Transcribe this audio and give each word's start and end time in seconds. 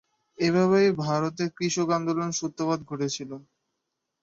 এভাবেই 0.37 0.87
ভারতে 1.01 1.43
কৃষক 1.57 1.87
আন্দোলনের 1.97 2.37
সূত্রপাত 2.39 2.79
ঘটেছিল। 2.89 3.31